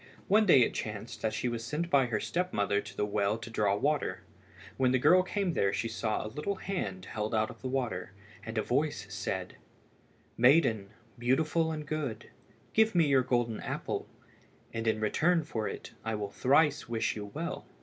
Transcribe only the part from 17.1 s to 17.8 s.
you well."